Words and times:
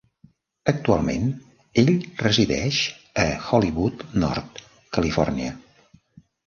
Actualment 0.71 1.27
ell 1.83 1.93
resideix 2.25 2.81
a 3.27 3.29
Hollywood 3.51 4.05
Nord, 4.27 4.67
Califòrnia. 4.99 5.59